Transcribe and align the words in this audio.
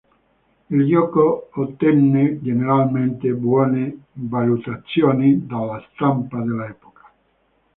Il 0.71 0.87
gioco 0.87 1.49
ottenne 1.51 2.41
generalmente 2.41 3.31
buone 3.33 4.05
valutazioni 4.13 5.45
dalla 5.45 5.79
stampa 5.93 6.39
dell'epoca. 6.41 7.07